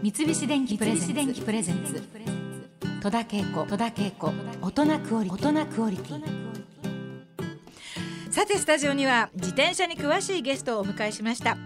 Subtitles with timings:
[0.00, 2.00] 三菱電機プレゼンツ。
[3.02, 3.66] 戸田恵子。
[3.66, 4.32] 戸田恵子。
[4.62, 6.22] 大人クオリ大人クオリティ。
[8.30, 11.56] さてスタジオには自転車に詳しいゲストをお迎えしました。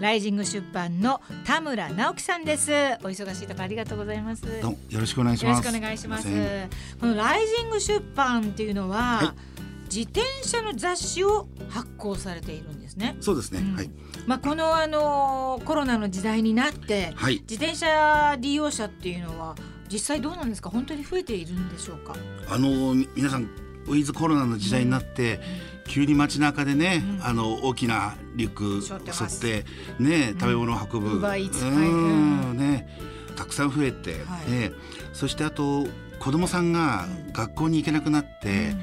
[0.00, 2.70] ライジング出版の田村直樹さんです。
[2.70, 2.74] お
[3.08, 4.42] 忙しいところありがとうございます。
[4.60, 6.24] どうもよろしくお願いしよろしますくお願いします。
[6.24, 6.70] すいません
[7.00, 13.16] このライジング出版っていうのは、はい自転車の雑誌を発行されているんですね。
[13.20, 13.74] そうですね、うん。
[13.74, 13.90] はい。
[14.26, 17.40] まあこのあのコロナの時代になってはい。
[17.48, 19.54] 自転車利用者っていうのは
[19.90, 20.70] 実際どうなんですか？
[20.70, 22.14] 本当に増えているんでしょうか？
[22.48, 23.44] あのみ皆さん
[23.86, 25.40] ウィズコロナの時代になって、
[25.86, 27.24] 急に街中でね、うん。
[27.24, 29.46] あの大きなリュック背負って背ます。
[29.46, 32.58] 負ってね、食べ物を運ぶ、うはいん。
[32.58, 32.86] ね
[33.34, 34.50] たくさん増えて、はい。
[34.50, 34.72] ね。
[35.14, 35.86] そしてあと
[36.20, 38.74] 子供さんが学校に行けなくなって、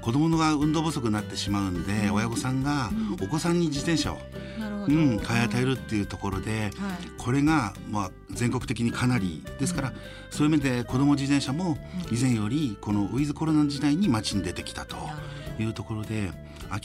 [0.00, 2.90] 子供が運動不足になってしまうんで、親御さんが
[3.22, 4.18] お子さんに自転車を、
[4.86, 6.72] うん、買い与えるっていうところで、はい。
[7.18, 9.92] これがまあ全国的にかなりですから、
[10.30, 11.78] そういう面で子ども自転車も
[12.12, 14.96] 以前よりこのウィズコロナ時代に街に出てきたと
[15.58, 16.30] いうところで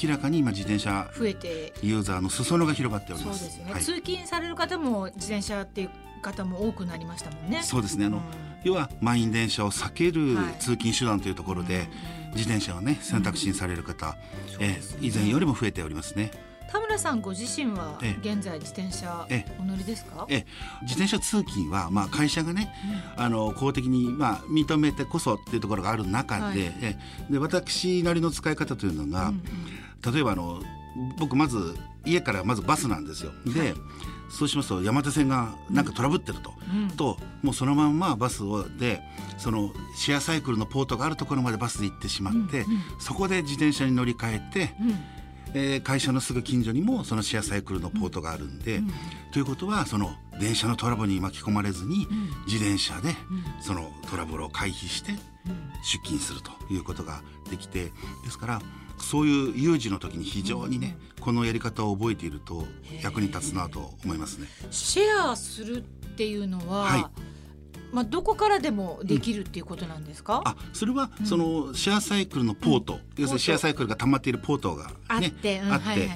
[0.02, 1.73] 明らかに今自転車ど増えて。
[1.82, 3.34] ユーザーの裾野が広がっておりま。
[3.34, 5.90] そうですすね、はい、通勤される方も自転車っていう
[6.22, 7.64] 方も多くなりましたもんね。
[7.64, 8.06] そうですね。
[8.06, 10.54] あの、うん要は満員電車を避けるはい。
[10.60, 11.88] 通勤手段というところで、
[12.36, 14.16] 自転車をね選択肢にされる方、
[14.60, 16.32] えー以前よりも増えておりますね。
[16.72, 18.32] 田村さんご自身はええ。
[18.34, 20.46] 現在自転車えお乗りですか、え
[20.84, 22.72] 自転車通勤は、まあ、会社がね、
[23.18, 26.60] あの公的に、まあ、認めてこそっていうところがある中で,、はい。
[26.82, 26.98] え
[27.30, 29.42] で私なりの使い方というのが、うん
[30.14, 30.62] 例えばあの
[31.18, 33.32] 僕まず家からまずバスなんですよ。
[33.48, 33.73] で、
[34.30, 36.54] そうしますと山手線がなんかトラブってると。
[36.72, 36.90] うん。
[36.90, 39.02] ともうそのまんまバスをで
[39.38, 42.66] そのシェアサイクルのポートがあるところまでバスで行ってしまって、
[43.00, 45.00] そこで自転車に乗り換えて、うん。
[45.56, 48.82] えー会社のすぐ近所にもそのシェアサイクルのポートがあるんで、
[49.32, 52.08] ということはその電車のトラブルに巻き込まれずに、
[52.46, 53.16] 自転車で
[53.60, 55.14] そのトラブルを回避して
[55.84, 57.92] 出勤するということができて
[58.23, 58.61] ですから
[58.98, 62.66] そういう有事の時に非常にね、このやり方を覚えていると
[63.02, 64.48] 役に立つなと思いますね。
[64.72, 65.82] シェアするっ
[66.17, 67.05] ていうのは、はい
[67.92, 76.10] まあどこからでもできるっていうことなんですか、あそれはそのシェアサイクルのポート、要するにシェアサイクルが溜まっているポートが、ね、あってうんあって。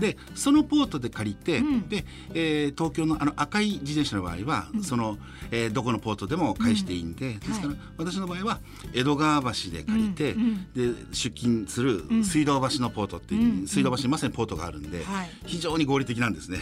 [0.00, 1.88] でそのポートで借りて、ん。
[1.88, 5.18] で、えー東京のあの赤い自転車の場合は、その、
[5.50, 8.60] えーどこのポートでも返していいんで、ですから、私の場合は
[8.94, 10.34] 江戸川橋で借りて、
[10.74, 15.30] で出勤する水道橋のポートっていう、水道橋にまさにポートがあるんで、はい。
[15.46, 16.58] 非常に合理的なんですね。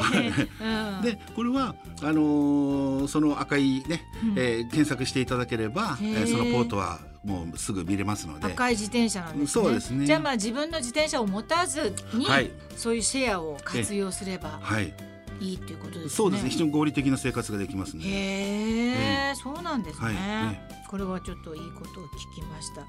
[1.02, 4.06] でこれはあのーその赤いね、
[4.36, 6.22] えー検索していただければ、えへー。
[6.24, 8.46] ーそのポートはもうすぐ見れますので。
[8.46, 9.46] 赤い自転車なんですね。
[9.64, 10.06] そうですね。
[10.06, 12.50] じゃあまあ自分の自転車を持たずに、はい。
[12.76, 14.94] そういうシェアを活用すればはい。
[15.40, 16.10] いいっていうことですね。
[16.10, 16.50] そうですね。
[16.50, 18.04] 非常に合理的な生活ができますね。
[18.04, 20.14] へえ、そうなんですね、はい。
[20.14, 22.82] ねこれはちょっといいことを聞きました。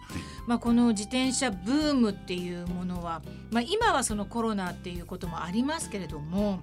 [0.47, 6.61] まあこの自転車ブームっていうものは、まあ今はそのコロナっていうこともありますけれども、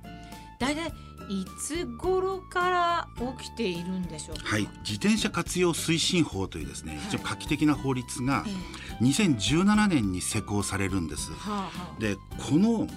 [0.59, 0.93] だいたい
[1.31, 3.09] いつ頃から
[3.39, 4.43] 起きているんでしょうか？
[4.45, 11.31] はい、自転車活用推進法というですね、非常に画期的な法律がえ2017年に施行されるんです。
[11.33, 12.89] はあはあでこの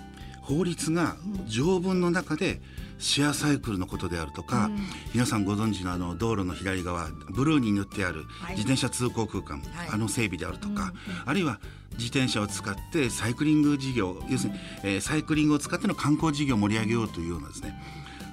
[0.41, 2.61] 法律が条文の中で
[3.01, 4.79] シェアサイクルのことであるとか、うん。
[5.13, 8.55] 皆さんご存知のあの道路の左側ブルーに塗ってあるはい。
[8.55, 9.89] 自転車通行空間、はい。
[9.91, 10.93] あの整備であるとか、
[11.25, 11.59] あるいは
[11.93, 17.73] 自転車を使ってサイクリング事業要するに、えーサイクリングを使っての観光事業を盛り上げようというようなですね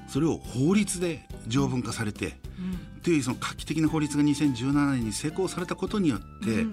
[0.06, 2.38] それを法律で条文化されて、
[3.02, 6.66] というその画期的な法律が2017年に施行されたことによって、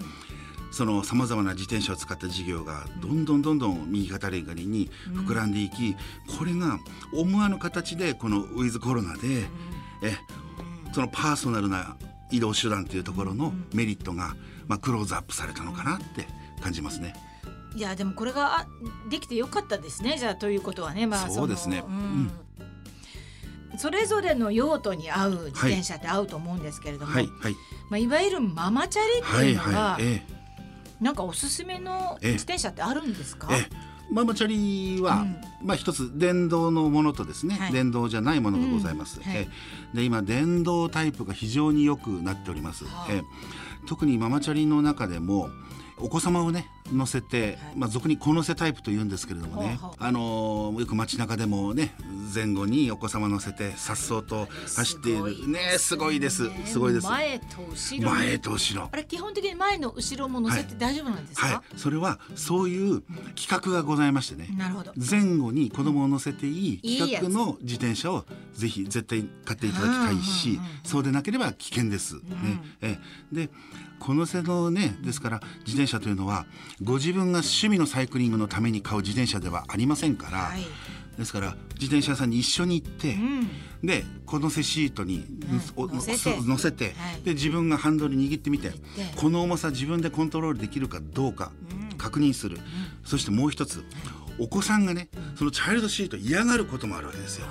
[0.70, 5.96] そのさまざまな自転車を使った事業がどんどんどんどん右肩上がりに膨らんでいき、
[6.38, 6.78] これが
[7.12, 9.46] 思わぬ形でこのウィズコロナで、
[10.02, 10.16] え
[10.92, 11.96] そのパーソナルな
[12.30, 14.34] 移動手段というところのメリットが、
[14.66, 16.26] まあ、クローズアップされたのかなって
[16.62, 17.14] 感じますね。
[17.74, 18.66] いやでもこれがあ
[19.10, 20.16] できてよかったですね。
[20.18, 21.06] じゃあということはね。
[21.06, 21.84] まあそうですね。
[21.86, 22.30] うん。
[23.78, 27.56] それぞれの用途に合う自転車って合うと思うんですけれども、はいはい。
[27.90, 30.26] まあ、いわゆるママチャリってはいいうのが、はいえ
[31.00, 32.32] なんかおすすめのええ。
[32.32, 33.48] 自転車ってあるんですか、
[34.10, 35.36] ママチャリは、うん。
[35.62, 37.72] まあ一つ電動のものとですね、はい。
[37.72, 39.18] 電動じゃないものがございます。
[39.18, 39.24] うん。
[39.24, 39.36] はい。
[39.36, 39.48] え
[39.94, 39.96] え。
[39.96, 42.84] で今電動タイプが非常に良くなっております。
[42.84, 43.12] はあ。
[43.12, 43.22] ええ。
[43.86, 45.50] 特にママチャリの中でも、
[45.98, 47.58] お子様をね乗せて、はい。
[47.76, 49.78] まあ俗に子乗せタイプと言うんですけれどもね。
[49.98, 51.94] あのーよく街中でもね
[52.34, 55.48] 前後にお子様乗せて颯爽と走っている。
[55.48, 55.76] ね。
[55.78, 56.50] すごいです。
[56.64, 57.06] すごいです。
[57.06, 58.10] 前と後ろ。
[58.10, 58.88] 前と後ろ。
[58.92, 61.78] あれ基本的に前の後ろも乗せて大丈夫なんですか、はい。
[61.78, 63.02] それはそういう
[63.34, 64.48] 企画がございましてね。
[64.56, 64.92] なるほど。
[64.96, 68.24] 前後に子供を乗せていい企画の自転車を
[68.54, 72.16] ぜひ絶対買っていただきたいし、うんうんうんそうでなければ危険です。
[72.16, 72.22] ね。
[72.80, 72.98] え
[73.32, 73.50] で
[73.98, 76.46] このせのねですから自転車というのは
[76.82, 80.60] ご自分が趣味のサイクリングのために買う自転車ではありませんから、はい。
[81.18, 83.86] ですから自転車屋さんに一緒に行って、うん。
[83.86, 85.24] でこのせシートに、
[85.74, 86.18] お乗せて。
[86.58, 87.22] せて、はい。
[87.22, 88.76] で自分がハンドル握ってみてて。
[89.16, 91.52] この重さ自分でコントロールできるかどうか
[91.96, 92.58] 確認する、
[93.04, 93.82] そしてもう一つ
[94.38, 97.46] お子さんがねそのチャイルドシート嫌がることもあるわけですよ。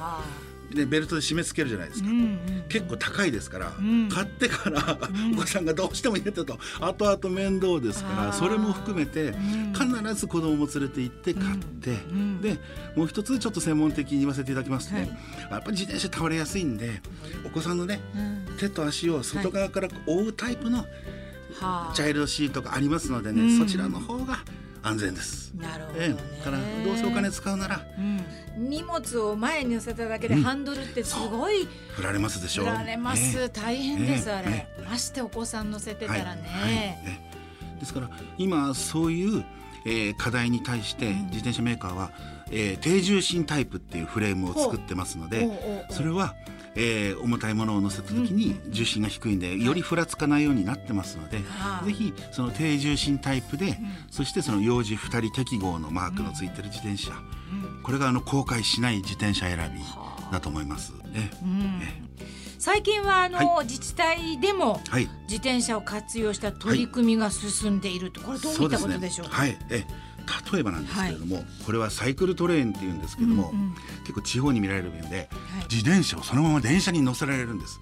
[0.71, 2.09] あでベルトで締め付けるじゃないですか。
[2.09, 4.09] ーうんうん結構高いですから、ん。
[4.09, 4.97] 買ってから、
[5.33, 6.57] お子さんがどうしても入れてると。
[6.81, 9.73] 後々面倒ですからそれも含めてん。
[9.73, 12.41] 必ず子供も連れて行って買って、ん。
[12.41, 12.57] で
[12.95, 15.51] もう一つちょっと専門的に言わせていただきますとね、はい。
[15.51, 17.01] やっぱり自転車倒れやすいんで
[17.45, 18.57] お子さんのねうん。
[18.57, 20.85] 手と足を外側から覆うタイプのは
[21.61, 21.91] あ。
[21.95, 23.57] チャイルドシートがありますのでね、うん。
[23.59, 24.39] そちらの方が
[24.85, 25.51] 安全です。
[25.55, 32.63] なるほど、えねえ、からどうせお金使うならうん、荷物を前に乗せただけでハンドルってすごい振られますでしょ。
[32.63, 32.65] う。
[32.67, 33.49] 振られます、ええ。
[33.49, 39.43] 大変です、ええあれ、えましてお子さん乗せてたらね、はいはいええですから今そういう、
[39.85, 42.11] えー課題に対して自転車メーカーは、
[42.51, 46.35] えー低重心タイプっていうフレームを作ってますのでそれは、
[46.75, 53.77] えー重たいものを乗せた時に重心が低いんでよりふらつかないようになってますので、はあぜひその低重心タイプで、
[54.12, 57.12] そしてその幼児2人適合のマークのついてる自転車、
[57.83, 59.80] これがあの後悔しない自転車選び
[60.31, 60.94] だと思います。
[62.57, 65.07] 最近はあの、は自治体でもはい。
[65.24, 69.36] 自転車を活用した取り組みが進んでいると、これどういったことでしょうか？
[69.36, 69.83] はい、え
[70.51, 73.75] 例えばなんですけれども、これはサイクルトレーンっていうんですけども、うんうん。
[74.01, 75.63] 結構地方に見られる便で、はい。
[75.69, 77.80] 自転車をそのまま電車に乗せられるんです。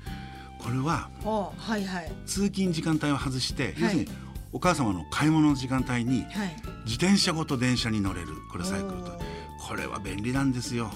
[0.60, 2.12] これははいはい。
[2.26, 3.74] 通勤時間帯を外して、はい。
[3.82, 4.08] 要するに
[4.52, 6.56] お母様の買い物の時間帯にはい。
[6.86, 8.30] 自転車ごと電車に乗れる。
[8.52, 9.12] これサイクルと。
[9.12, 9.68] おー。
[9.68, 10.92] これは便利なんですよ。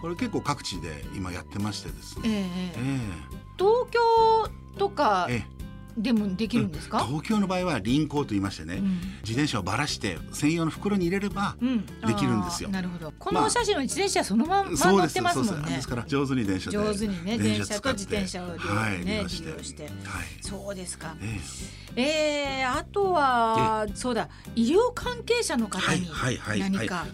[0.00, 2.28] これ結構各地で今やってましてですね。
[2.28, 2.72] ええええ。
[2.76, 3.98] え東京
[4.76, 5.28] とか
[5.96, 7.04] でもできるんですか？
[7.06, 8.84] 東京の場合は輪行と言いましてね、うん。
[9.22, 12.68] 自転車をばらして専用の袋に入れればうん、できるんですよ。
[12.68, 13.12] あーなるほど。
[13.18, 15.52] このお写真の自転車そのまま乗ってますもんね。
[15.52, 15.80] そうですで。
[15.82, 15.88] す。
[15.88, 19.84] から上手に電車で上手にね電車と自転車を両方はい、ね利用して。
[19.84, 19.92] はい。
[20.40, 21.14] そうですか。
[21.96, 22.64] ええ。
[22.64, 26.62] ー、あとはそうだ医療関係者の方にはいはい。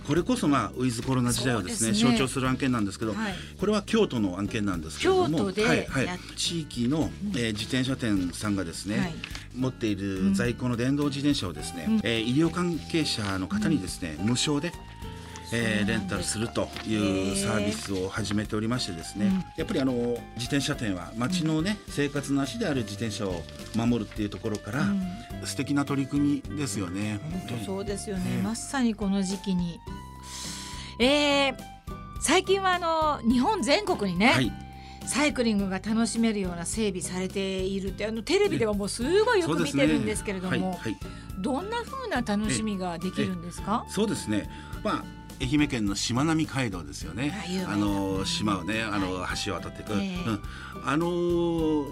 [0.06, 1.98] これこそまあウィズコロナ時代をですねね。
[1.98, 3.34] 象徴する案件なんですけど、はい。
[3.58, 6.19] これは京都の案件なんですけれども京都ではいはい。
[6.36, 9.15] 地域の、えー自転車店さんがですね、はい。
[9.56, 12.00] 持っている在庫の電動自転車をですね、うん。
[12.05, 14.73] えー医療関係者の方にですね、無償で
[15.53, 19.93] えーレンタルするというサービスを始めておりましてですね、やっぱりあの
[20.37, 23.43] 自転車店は街のね、生活の足である自転車を
[23.75, 24.85] 守るっていうところから、
[25.44, 27.19] 素敵な取り組みですよね。
[27.49, 28.43] 本当そうですよね、ええ。
[28.43, 29.81] まさにこの時期に。
[31.00, 31.55] えー、
[32.21, 34.53] 最近はあの日本全国にね、はい、
[35.08, 40.96] サイクリングが楽しめるような整備されているってあのテレビではもうすごいよく見てるんですけれども、はいはい、
[41.38, 43.87] どんなふうな楽しみができるんですか？
[43.88, 44.50] そうですね。
[44.84, 45.05] まあ
[45.40, 47.32] 愛媛県のしまなみ海道ですよね。
[47.67, 50.25] あの島をね、あのは橋を渡っていく、ええ。
[50.26, 50.40] うん、
[50.85, 51.87] あの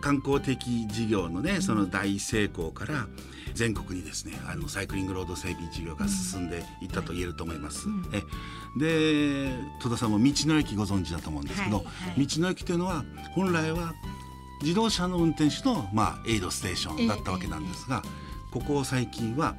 [0.00, 3.06] 観光的事業のね、その大成功から
[3.54, 7.88] 全国にですね、あのサイクリングロード整備事業が進んでいったと言えると思います。
[8.12, 8.22] え
[8.78, 9.50] で、
[9.80, 13.04] 戸田さんも道の駅ご存知だと思うんですけど、はいはい道の駅というのは
[13.34, 13.94] 本来は
[14.62, 18.02] 自動車の運転手のまあエイドステーションだったわけなんですが、
[18.52, 19.54] ここ最近は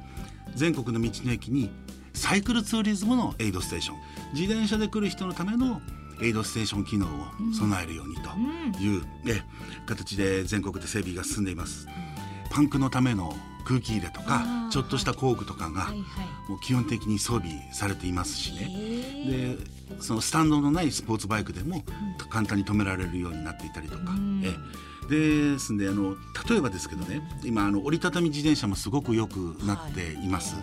[0.54, 1.70] 全国の道の駅に
[2.20, 3.96] サイクルツーリズムのエイドステーション。
[4.34, 5.80] 自転車で来る人のための
[6.20, 7.08] エイドステーション機能を
[7.58, 9.40] 備えるようにという、え
[9.86, 11.88] 形で全国で整備が進んでいます。
[12.50, 13.34] パンクのための
[13.64, 15.88] 空気入れとかちょっとした工具とかが。
[16.46, 18.68] もう基本的に装備されていますしね。
[18.68, 19.56] え
[19.96, 21.84] でそのスタンドのないスポーツバイクでも
[22.28, 24.12] 簡単に止められるようになっていたりとか、
[25.08, 26.16] ですんであの
[26.48, 30.56] 例えばですけどね今あの折りたたみ自転車もすごく良くなっています。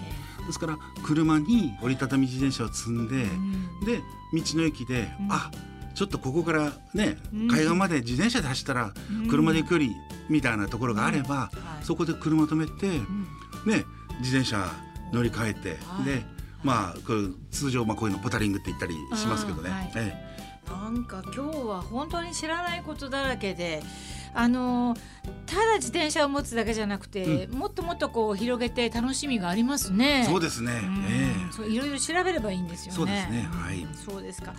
[0.48, 3.26] はいですから車に折りたたみ自転車を積んで、
[3.86, 4.02] で
[4.34, 5.52] 道の駅で、あ
[5.94, 7.48] ちょっとここからね、うん。
[7.48, 8.94] 海岸まで自転車で走ったら
[9.30, 9.96] 車で行くより
[10.30, 11.52] みたいなところがあれば、は
[11.82, 11.86] い。
[11.86, 12.88] そこで車止めて、
[13.66, 13.84] ね
[14.20, 14.72] 自転車
[15.12, 16.06] 乗り換えて、はい。
[16.06, 16.24] で
[16.64, 19.92] まあこれ通常まあこういうのポタリングって言ったりしますけどね、はい。
[19.96, 20.14] え。
[20.70, 23.84] なんか今日は本当に知らないことだらけで
[24.38, 24.96] あの
[25.46, 30.26] ただ自転車を持つだけじゃなくて、もっともっとこう広げて楽しみがありますね。
[30.30, 30.72] そうですね。
[31.10, 32.96] ええそういろいろ調べればいいんですよね。
[32.96, 33.50] そうですね。
[33.52, 33.88] はい。
[34.06, 34.54] そうですか。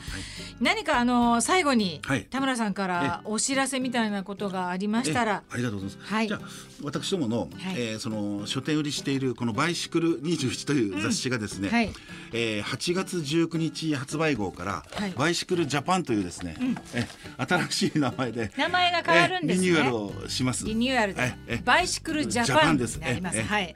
[0.60, 6.12] 何かあの最後に、田村さんからお知らせみたいなことがありましたら、ありがとうございます。
[6.12, 6.28] はい。
[6.28, 6.40] じゃあ
[6.82, 11.90] 私どもの、はえその書店売りしているこのバイシクル21という雑誌がですね、はい
[12.32, 14.84] えー、8月19日発売号から、
[15.16, 16.56] バイシクルジャパンというですね、
[16.94, 17.06] え
[17.36, 19.67] 新しい名前で名前が変わるんですね。
[19.68, 20.64] リニューアルをします。
[20.64, 23.00] リニューアルで、バイシクルジャパンです。
[23.00, 23.74] はい。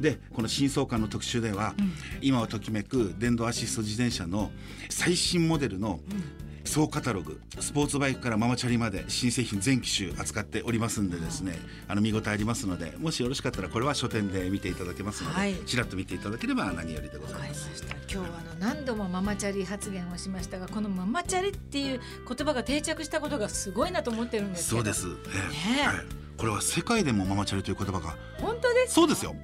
[0.00, 1.74] でこの新創刊の特集では、
[2.20, 4.50] 今をときめく電動アシスト自転車の
[4.88, 6.00] 最新モデルの
[6.72, 17.84] 総カタログスポーツバイクからママチャリまで新製品全機種扱っておりますんでですねあの見応えありますのでもしよろしかったらこれは書店で見ていただけますので、はい、ちらっと見ていただければ何よりでございます。
[18.10, 25.96] 今日はあの何度もママチャリ発言をしましたがこのママチャリっていう言葉が定着したことがすごいなと思ってるんですそうです、えー、ね、はい、
[26.42, 29.36] これは世界でもママチャリという言葉が本当ですそうですよ。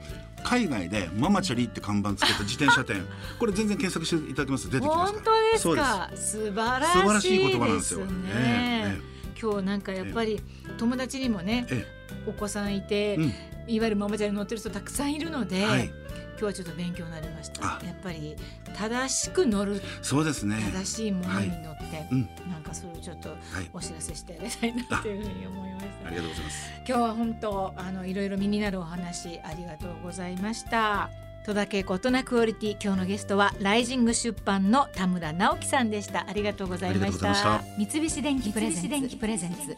[0.43, 3.07] 海外でママチャリって看板つけた自転車店。
[3.38, 4.69] これ全然検索していただきます。
[4.69, 6.11] 出てきます本当ですか？
[6.17, 8.05] 素晴らしい素晴らしい言葉なんですよ、ね。
[8.35, 10.40] えー、今日なんかやっぱり
[10.76, 13.33] 友達にもね、えー、お子さんいて、うん、
[13.69, 15.85] いわゆるママチャリ乗ってる人たくさんいるので、はい。
[15.87, 17.63] 今日はちょっと勉強になりました。
[17.63, 18.37] やっぱり
[18.73, 20.57] 正しく乗るそうですね。
[20.73, 22.09] 正しいものに乗って、はい。
[22.13, 23.37] うん、なんかそれをちょっと
[23.73, 26.11] お知らせしてやりたいなというふうに思いました、あ。
[26.11, 26.71] りがとうございます。
[26.77, 31.11] 今日は本当あのいろいろ身になるお話ありがとうございました。
[31.45, 36.27] 戸田恵子大人クオリティ今日のゲストはライジング出版の田村直樹さんでした。
[36.29, 37.63] ありがとうございました。
[37.79, 39.77] 三菱電機プレゼンツ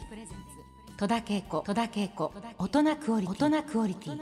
[1.00, 1.64] 戸田恵子
[2.59, 4.21] 大人クオリティ。